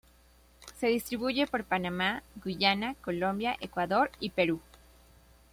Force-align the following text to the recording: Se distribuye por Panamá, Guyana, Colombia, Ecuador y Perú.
Se 0.79 0.87
distribuye 0.87 1.45
por 1.45 1.63
Panamá, 1.63 2.23
Guyana, 2.43 2.95
Colombia, 3.03 3.55
Ecuador 3.59 4.09
y 4.19 4.31
Perú. 4.31 4.59